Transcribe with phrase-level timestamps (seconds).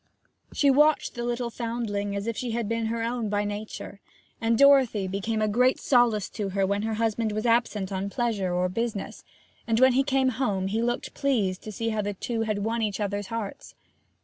[0.51, 3.99] She watched the little foundling as if she had been her own by nature,
[4.41, 8.51] and Dorothy became a great solace to her when her husband was absent on pleasure
[8.51, 9.23] or business;
[9.67, 12.81] and when he came home he looked pleased to see how the two had won
[12.81, 13.75] each other's hearts.